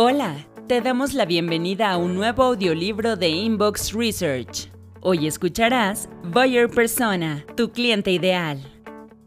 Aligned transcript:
Hola, 0.00 0.46
te 0.68 0.80
damos 0.80 1.12
la 1.12 1.24
bienvenida 1.26 1.90
a 1.90 1.96
un 1.96 2.14
nuevo 2.14 2.44
audiolibro 2.44 3.16
de 3.16 3.30
Inbox 3.30 3.92
Research. 3.92 4.70
Hoy 5.00 5.26
escucharás 5.26 6.08
Buyer 6.22 6.70
Persona, 6.70 7.44
tu 7.56 7.72
cliente 7.72 8.12
ideal. 8.12 8.60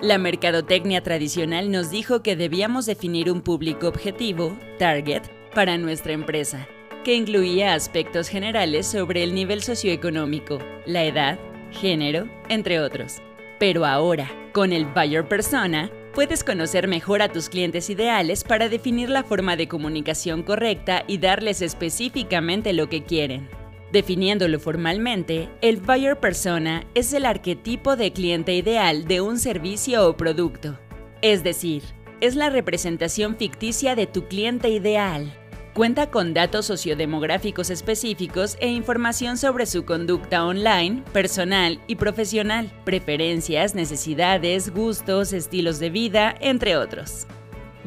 La 0.00 0.16
mercadotecnia 0.16 1.02
tradicional 1.02 1.70
nos 1.70 1.90
dijo 1.90 2.22
que 2.22 2.34
debíamos 2.34 2.86
definir 2.86 3.30
un 3.30 3.42
público 3.42 3.88
objetivo, 3.88 4.56
target, 4.78 5.24
para 5.54 5.76
nuestra 5.76 6.14
empresa, 6.14 6.66
que 7.04 7.14
incluía 7.14 7.74
aspectos 7.74 8.28
generales 8.28 8.86
sobre 8.86 9.22
el 9.22 9.34
nivel 9.34 9.62
socioeconómico, 9.62 10.60
la 10.86 11.04
edad, 11.04 11.38
género, 11.72 12.26
entre 12.48 12.80
otros. 12.80 13.20
Pero 13.58 13.84
ahora, 13.84 14.30
con 14.54 14.72
el 14.72 14.86
Buyer 14.86 15.28
Persona, 15.28 15.90
puedes 16.14 16.44
conocer 16.44 16.86
mejor 16.86 17.22
a 17.22 17.28
tus 17.28 17.48
clientes 17.48 17.90
ideales 17.90 18.44
para 18.44 18.68
definir 18.68 19.10
la 19.10 19.24
forma 19.24 19.56
de 19.56 19.68
comunicación 19.68 20.42
correcta 20.42 21.04
y 21.06 21.18
darles 21.18 21.60
específicamente 21.60 22.72
lo 22.72 22.88
que 22.88 23.02
quieren. 23.02 23.48
Definiéndolo 23.92 24.58
formalmente, 24.60 25.48
el 25.60 25.76
buyer 25.78 26.18
persona 26.18 26.84
es 26.94 27.12
el 27.12 27.26
arquetipo 27.26 27.96
de 27.96 28.12
cliente 28.12 28.54
ideal 28.54 29.04
de 29.06 29.20
un 29.20 29.38
servicio 29.38 30.08
o 30.08 30.16
producto. 30.16 30.78
Es 31.20 31.44
decir, 31.44 31.82
es 32.20 32.36
la 32.36 32.50
representación 32.50 33.36
ficticia 33.36 33.94
de 33.94 34.06
tu 34.06 34.26
cliente 34.26 34.68
ideal. 34.68 35.32
Cuenta 35.74 36.08
con 36.08 36.34
datos 36.34 36.66
sociodemográficos 36.66 37.68
específicos 37.68 38.56
e 38.60 38.68
información 38.68 39.36
sobre 39.36 39.66
su 39.66 39.84
conducta 39.84 40.46
online, 40.46 41.02
personal 41.12 41.80
y 41.88 41.96
profesional, 41.96 42.70
preferencias, 42.84 43.74
necesidades, 43.74 44.72
gustos, 44.72 45.32
estilos 45.32 45.80
de 45.80 45.90
vida, 45.90 46.32
entre 46.38 46.76
otros. 46.76 47.26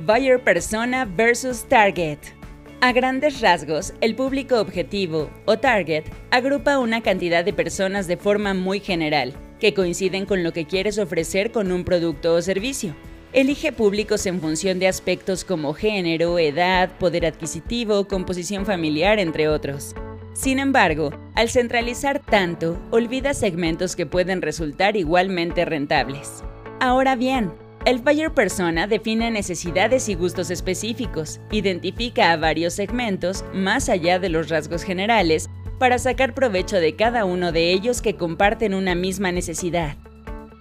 Buyer 0.05 0.43
Persona 0.43 1.05
versus 1.05 1.63
Target. 1.63 2.17
A 2.81 2.91
grandes 2.91 3.39
rasgos, 3.39 3.93
el 4.01 4.15
público 4.15 4.59
objetivo, 4.59 5.31
o 5.45 5.57
target, 5.57 6.03
agrupa 6.29 6.79
una 6.79 7.01
cantidad 7.01 7.45
de 7.45 7.53
personas 7.53 8.05
de 8.05 8.17
forma 8.17 8.53
muy 8.53 8.81
general, 8.81 9.33
que 9.61 9.73
coinciden 9.73 10.25
con 10.25 10.43
lo 10.43 10.51
que 10.51 10.65
quieres 10.65 10.99
ofrecer 10.99 11.53
con 11.53 11.71
un 11.71 11.85
producto 11.85 12.33
o 12.33 12.41
servicio. 12.41 12.93
Elige 13.37 13.71
públicos 13.71 14.25
en 14.25 14.41
función 14.41 14.79
de 14.79 14.87
aspectos 14.87 15.43
como 15.43 15.75
género, 15.75 16.39
edad, 16.39 16.89
poder 16.97 17.23
adquisitivo, 17.23 18.07
composición 18.07 18.65
familiar, 18.65 19.19
entre 19.19 19.47
otros. 19.47 19.93
Sin 20.33 20.57
embargo, 20.57 21.11
al 21.35 21.47
centralizar 21.47 22.19
tanto, 22.19 22.79
olvida 22.89 23.35
segmentos 23.35 23.95
que 23.95 24.07
pueden 24.07 24.41
resultar 24.41 24.97
igualmente 24.97 25.65
rentables. 25.65 26.43
Ahora 26.79 27.15
bien, 27.15 27.53
el 27.85 27.99
buyer 27.99 28.33
persona 28.33 28.87
define 28.87 29.29
necesidades 29.29 30.09
y 30.09 30.15
gustos 30.15 30.49
específicos, 30.49 31.39
identifica 31.51 32.31
a 32.31 32.37
varios 32.37 32.73
segmentos 32.73 33.45
más 33.53 33.87
allá 33.87 34.17
de 34.17 34.29
los 34.29 34.49
rasgos 34.49 34.81
generales 34.81 35.47
para 35.77 35.99
sacar 35.99 36.33
provecho 36.33 36.77
de 36.77 36.95
cada 36.95 37.23
uno 37.23 37.51
de 37.51 37.71
ellos 37.71 38.01
que 38.01 38.15
comparten 38.15 38.73
una 38.73 38.95
misma 38.95 39.31
necesidad. 39.31 39.95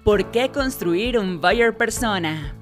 ¿Por 0.05 0.31
qué 0.31 0.51
construir 0.51 1.19
un 1.19 1.41
buyer 1.41 1.75
persona? 1.75 2.53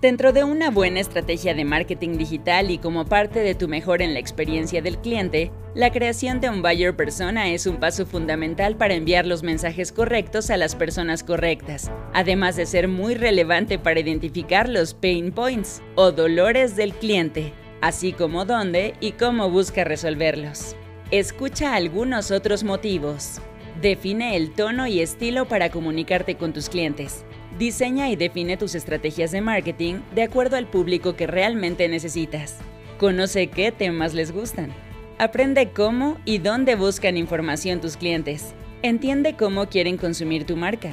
Dentro 0.00 0.32
de 0.32 0.44
una 0.44 0.70
buena 0.70 0.98
estrategia 0.98 1.52
de 1.52 1.66
marketing 1.66 2.16
digital 2.16 2.70
y 2.70 2.78
como 2.78 3.04
parte 3.04 3.40
de 3.40 3.54
tu 3.54 3.68
mejor 3.68 4.00
en 4.00 4.14
la 4.14 4.18
experiencia 4.18 4.80
del 4.80 4.96
cliente, 4.96 5.52
la 5.74 5.92
creación 5.92 6.40
de 6.40 6.48
un 6.48 6.62
buyer 6.62 6.96
persona 6.96 7.50
es 7.50 7.66
un 7.66 7.76
paso 7.76 8.06
fundamental 8.06 8.76
para 8.76 8.94
enviar 8.94 9.26
los 9.26 9.42
mensajes 9.42 9.92
correctos 9.92 10.48
a 10.48 10.56
las 10.56 10.74
personas 10.74 11.22
correctas, 11.22 11.90
además 12.14 12.56
de 12.56 12.64
ser 12.64 12.88
muy 12.88 13.14
relevante 13.14 13.78
para 13.78 14.00
identificar 14.00 14.70
los 14.70 14.94
pain 14.94 15.32
points 15.32 15.82
o 15.96 16.12
dolores 16.12 16.76
del 16.76 16.94
cliente, 16.94 17.52
así 17.82 18.14
como 18.14 18.46
dónde 18.46 18.94
y 19.00 19.12
cómo 19.12 19.50
busca 19.50 19.84
resolverlos. 19.84 20.76
Escucha 21.10 21.74
algunos 21.74 22.30
otros 22.30 22.64
motivos. 22.64 23.42
Define 23.82 24.36
el 24.36 24.52
tono 24.52 24.86
y 24.86 25.00
estilo 25.00 25.46
para 25.46 25.68
comunicarte 25.68 26.36
con 26.36 26.54
tus 26.54 26.70
clientes. 26.70 27.26
Diseña 27.58 28.10
y 28.10 28.16
define 28.16 28.56
tus 28.56 28.74
estrategias 28.74 29.32
de 29.32 29.40
marketing 29.40 29.96
de 30.14 30.22
acuerdo 30.22 30.56
al 30.56 30.66
público 30.66 31.16
que 31.16 31.26
realmente 31.26 31.88
necesitas. 31.88 32.56
Conoce 32.98 33.48
qué 33.48 33.72
temas 33.72 34.14
les 34.14 34.32
gustan. 34.32 34.72
Aprende 35.18 35.70
cómo 35.70 36.18
y 36.24 36.38
dónde 36.38 36.76
buscan 36.76 37.16
información 37.16 37.80
tus 37.80 37.96
clientes. 37.96 38.54
Entiende 38.82 39.36
cómo 39.36 39.68
quieren 39.68 39.96
consumir 39.96 40.44
tu 40.44 40.56
marca. 40.56 40.92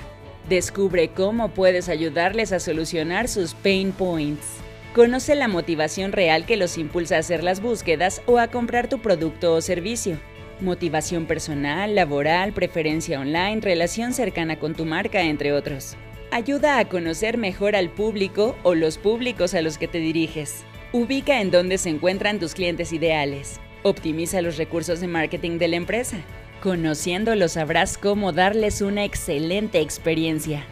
Descubre 0.49 1.09
cómo 1.09 1.49
puedes 1.49 1.89
ayudarles 1.89 2.51
a 2.51 2.59
solucionar 2.59 3.27
sus 3.27 3.53
pain 3.53 3.91
points. 3.91 4.57
Conoce 4.93 5.35
la 5.35 5.47
motivación 5.47 6.11
real 6.11 6.45
que 6.45 6.57
los 6.57 6.77
impulsa 6.77 7.15
a 7.15 7.19
hacer 7.19 7.43
las 7.43 7.61
búsquedas 7.61 8.21
o 8.25 8.39
a 8.39 8.47
comprar 8.47 8.89
tu 8.89 8.99
producto 8.99 9.53
o 9.53 9.61
servicio 9.61 10.17
motivación 10.59 11.25
personal, 11.25 11.95
laboral, 11.95 12.53
preferencia 12.53 13.19
online, 13.19 13.61
relación 13.61 14.13
cercana 14.13 14.57
con 14.57 14.73
tu 14.73 14.85
marca, 14.85 15.21
entre 15.21 15.53
otros. 15.53 15.95
Ayuda 16.29 16.77
a 16.77 16.85
conocer 16.89 17.37
mejor 17.37 17.75
al 17.75 17.89
público 17.89 18.57
o 18.63 18.75
los 18.75 18.97
públicos 18.97 19.53
a 19.53 19.61
los 19.61 19.77
que 19.77 19.87
te 19.87 19.99
diriges. 19.99 20.65
Ubica 20.91 21.39
en 21.39 21.51
dónde 21.51 21.77
se 21.77 21.89
encuentran 21.89 22.39
tus 22.39 22.53
clientes 22.53 22.91
ideales. 22.91 23.61
Optimiza 23.83 24.41
los 24.41 24.57
recursos 24.57 24.99
de 24.99 25.07
marketing 25.07 25.57
de 25.57 25.69
la 25.69 25.77
empresa. 25.77 26.17
Conociéndolos 26.61 27.53
sabrás 27.53 27.97
cómo 27.97 28.33
darles 28.33 28.81
una 28.81 29.05
excelente 29.05 29.79
experiencia. 29.79 30.65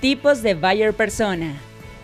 Tipos 0.00 0.42
de 0.42 0.54
buyer 0.54 0.92
persona. 0.94 1.54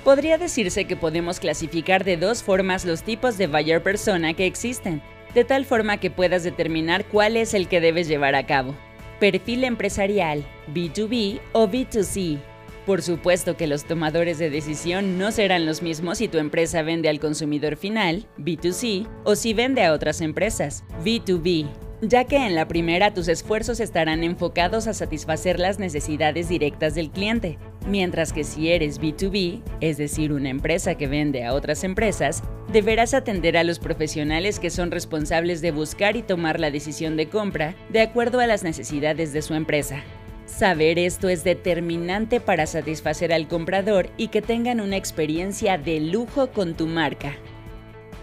Podría 0.03 0.37
decirse 0.37 0.85
que 0.87 0.97
podemos 0.97 1.39
clasificar 1.39 2.03
de 2.03 2.17
dos 2.17 2.43
formas 2.43 2.85
los 2.85 3.05
tipos 3.05 3.39
de 3.39 3.47
buyer 3.47 3.81
persona 3.81 4.35
que 4.35 4.47
existen 4.47 5.01
de 5.35 5.45
tal 5.45 5.65
forma 5.65 5.99
que 5.99 6.11
puedas 6.11 6.43
determinar 6.43 7.05
cuál 7.07 7.37
es 7.37 7.55
el 7.55 7.69
que 7.69 7.81
debes 7.81 8.09
llevar 8.09 8.35
a 8.35 8.47
cabo. 8.47 8.75
Perfil 9.19 9.65
empresarial, 9.65 10.45
B2B 10.75 11.41
o 11.53 11.69
B2C. 11.69 12.39
Por 12.87 13.03
supuesto 13.03 13.57
que 13.57 13.67
los 13.67 13.85
tomadores 13.85 14.39
de 14.39 14.51
decisión 14.51 15.19
no 15.19 15.31
serán 15.31 15.67
los 15.67 15.83
mismos 15.83 16.19
si 16.19 16.29
tu 16.29 16.39
empresa 16.39 16.83
vende 16.83 17.09
al 17.09 17.21
consumidor 17.21 17.77
final, 17.77 18.27
B2C, 18.39 19.09
o 19.25 19.37
si 19.37 19.55
vende 19.55 19.85
a 19.85 19.93
otras 19.93 20.21
empresas, 20.21 20.85
B2B 21.05 21.69
ya 22.03 22.25
que 22.25 22.37
en 22.37 22.57
la 22.57 22.67
primera 22.67 23.15
tus 23.15 23.29
esfuerzos 23.29 23.79
estarán 23.79 24.25
enfocados 24.25 24.89
a 24.89 24.93
satisfacer 24.93 25.61
las 25.61 25.79
necesidades 25.79 26.49
directas 26.49 26.97
del 26.97 27.11
cliente, 27.11 27.59
mientras 27.87 28.33
que 28.33 28.43
si 28.43 28.71
eres 28.71 29.01
B2B, 29.01 29.63
es 29.81 29.99
decir, 29.99 30.33
una 30.33 30.51
empresa 30.51 30.97
que 30.97 31.07
vende 31.07 31.45
a 31.45 31.55
otras 31.55 31.85
empresas, 31.85 32.43
deberás 32.73 33.15
atender 33.15 33.57
a 33.57 33.63
los 33.63 33.79
profesionales 33.79 34.59
que 34.59 34.71
son 34.71 34.91
responsables 34.91 35.63
de 35.63 35.71
buscar 35.71 36.17
y 36.17 36.23
tomar 36.23 36.59
la 36.59 36.73
decisión 36.73 37.17
de 37.17 37.29
compra 37.29 37.77
de 37.89 38.01
acuerdo 38.01 38.41
a 38.41 38.49
las 38.49 38.65
necesidades 38.65 39.33
de 39.33 39.43
su 39.43 39.55
empresa. 39.55 40.03
Saber 40.47 40.99
esto 40.99 41.29
es 41.29 41.45
determinante 41.45 42.41
para 42.41 42.67
satisfacer 42.67 43.33
al 43.33 43.49
comprador 43.49 44.11
y 44.17 44.29
que 44.29 44.43
tengan 44.43 44.81
una 44.81 44.97
experiencia 44.97 45.79
de 45.79 46.01
lujo 46.01 46.51
con 46.51 46.75
tu 46.75 46.87
marca. 46.87 47.37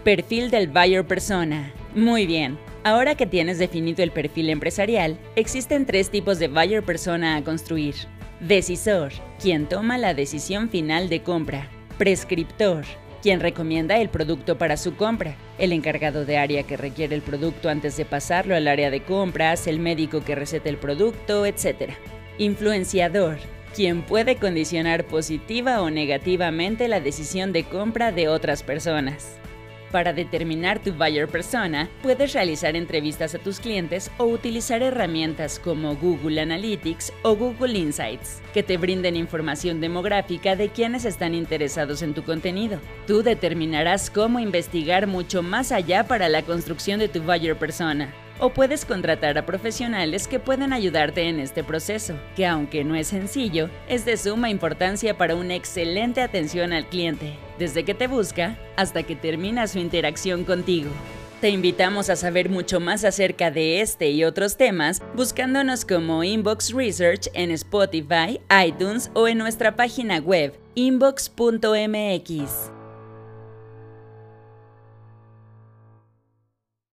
Perfil 0.04 0.50
del 0.50 0.68
buyer 0.68 1.06
persona. 1.06 1.72
Muy 1.94 2.26
bien, 2.26 2.58
ahora 2.84 3.14
que 3.14 3.26
tienes 3.26 3.58
definido 3.58 4.02
el 4.02 4.12
perfil 4.12 4.50
empresarial, 4.50 5.18
existen 5.36 5.86
tres 5.86 6.10
tipos 6.10 6.38
de 6.38 6.48
buyer 6.48 6.82
persona 6.82 7.36
a 7.36 7.44
construir. 7.44 7.94
Decisor, 8.40 9.12
quien 9.40 9.68
toma 9.68 9.98
la 9.98 10.14
decisión 10.14 10.70
final 10.70 11.08
de 11.08 11.22
compra. 11.22 11.68
Prescriptor, 11.98 12.84
quien 13.22 13.40
recomienda 13.40 13.98
el 13.98 14.08
producto 14.08 14.58
para 14.58 14.76
su 14.76 14.96
compra. 14.96 15.36
El 15.58 15.72
encargado 15.72 16.24
de 16.24 16.38
área 16.38 16.62
que 16.62 16.76
requiere 16.76 17.14
el 17.14 17.22
producto 17.22 17.68
antes 17.68 17.96
de 17.96 18.04
pasarlo 18.04 18.54
al 18.54 18.68
área 18.68 18.90
de 18.90 19.02
compras, 19.02 19.66
el 19.66 19.78
médico 19.78 20.22
que 20.24 20.34
receta 20.34 20.68
el 20.68 20.76
producto, 20.76 21.46
etc. 21.46 21.92
Influenciador, 22.38 23.38
quien 23.74 24.02
puede 24.02 24.36
condicionar 24.36 25.04
positiva 25.04 25.82
o 25.82 25.90
negativamente 25.90 26.88
la 26.88 27.00
decisión 27.00 27.52
de 27.52 27.64
compra 27.64 28.12
de 28.12 28.28
otras 28.28 28.62
personas. 28.62 29.40
Para 29.90 30.12
determinar 30.12 30.78
tu 30.78 30.92
buyer 30.92 31.26
persona, 31.26 31.88
puedes 32.00 32.32
realizar 32.32 32.76
entrevistas 32.76 33.34
a 33.34 33.38
tus 33.38 33.58
clientes 33.58 34.10
o 34.18 34.24
utilizar 34.24 34.82
herramientas 34.82 35.58
como 35.58 35.96
Google 35.96 36.40
Analytics 36.40 37.12
o 37.22 37.34
Google 37.34 37.76
Insights, 37.76 38.40
que 38.54 38.62
te 38.62 38.76
brinden 38.76 39.16
información 39.16 39.80
demográfica 39.80 40.54
de 40.54 40.68
quienes 40.68 41.04
están 41.04 41.34
interesados 41.34 42.02
en 42.02 42.14
tu 42.14 42.22
contenido. 42.22 42.78
Tú 43.08 43.24
determinarás 43.24 44.10
cómo 44.10 44.38
investigar 44.38 45.08
mucho 45.08 45.42
más 45.42 45.72
allá 45.72 46.04
para 46.04 46.28
la 46.28 46.42
construcción 46.42 47.00
de 47.00 47.08
tu 47.08 47.22
buyer 47.22 47.56
persona 47.56 48.14
o 48.40 48.50
puedes 48.50 48.86
contratar 48.86 49.36
a 49.36 49.44
profesionales 49.44 50.26
que 50.26 50.40
pueden 50.40 50.72
ayudarte 50.72 51.28
en 51.28 51.40
este 51.40 51.62
proceso, 51.62 52.18
que 52.34 52.46
aunque 52.46 52.84
no 52.84 52.94
es 52.94 53.08
sencillo, 53.08 53.68
es 53.86 54.04
de 54.06 54.16
suma 54.16 54.48
importancia 54.48 55.18
para 55.18 55.36
una 55.36 55.54
excelente 55.54 56.22
atención 56.22 56.72
al 56.72 56.86
cliente, 56.86 57.34
desde 57.60 57.84
que 57.84 57.94
te 57.94 58.08
busca 58.08 58.58
hasta 58.74 59.04
que 59.04 59.14
termina 59.14 59.68
su 59.68 59.78
interacción 59.78 60.44
contigo. 60.44 60.90
Te 61.40 61.50
invitamos 61.50 62.10
a 62.10 62.16
saber 62.16 62.50
mucho 62.50 62.80
más 62.80 63.04
acerca 63.04 63.50
de 63.50 63.80
este 63.80 64.10
y 64.10 64.24
otros 64.24 64.56
temas 64.56 65.00
buscándonos 65.14 65.84
como 65.84 66.24
Inbox 66.24 66.72
Research 66.72 67.28
en 67.34 67.50
Spotify, 67.52 68.40
iTunes 68.66 69.10
o 69.14 69.28
en 69.28 69.38
nuestra 69.38 69.76
página 69.76 70.18
web 70.18 70.54
inbox.mx. 70.74 72.79